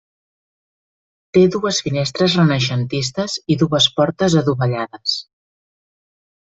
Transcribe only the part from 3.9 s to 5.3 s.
portes adovellades.